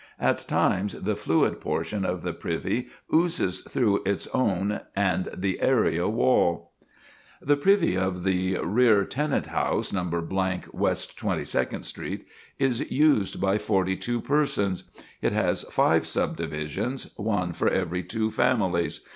[0.19, 6.07] At times the fluid portion of the privy oozes through its own and the area
[6.09, 6.71] wall.
[7.39, 10.59] "The privy of the rear tenant house No.
[10.73, 12.25] West Twenty second Street
[12.57, 14.85] is used by 42 persons;
[15.21, 19.01] it has five subdivisions, one for every two families.